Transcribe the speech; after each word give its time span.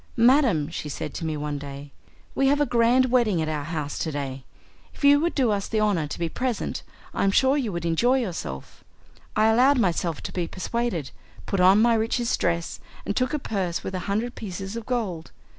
'Madam,' 0.17 0.67
she 0.69 0.89
said 0.89 1.13
to 1.13 1.23
me 1.25 1.37
one 1.37 1.59
day, 1.59 1.91
'we 2.33 2.47
have 2.47 2.59
a 2.59 2.65
grand 2.65 3.11
wedding 3.11 3.39
at 3.39 3.47
our 3.47 3.65
house 3.65 3.99
to 3.99 4.11
day. 4.11 4.43
If 4.95 5.03
you 5.03 5.19
would 5.19 5.35
do 5.35 5.51
us 5.51 5.67
the 5.67 5.79
honour 5.79 6.07
to 6.07 6.17
be 6.17 6.27
present, 6.27 6.81
I 7.13 7.23
am 7.23 7.29
sure 7.29 7.55
you 7.55 7.71
would 7.71 7.85
enjoy 7.85 8.17
yourself.' 8.17 8.83
I 9.35 9.45
allowed 9.45 9.77
myself 9.77 10.23
to 10.23 10.31
be 10.33 10.47
persuaded, 10.47 11.11
put 11.45 11.59
on 11.59 11.83
my 11.83 11.93
richest 11.93 12.39
dress, 12.39 12.79
and 13.05 13.15
took 13.15 13.31
a 13.31 13.37
purse 13.37 13.83
with 13.83 13.93
a 13.93 13.99
hundred 14.09 14.33
pieces 14.33 14.75
of 14.75 14.87
gold. 14.87 15.29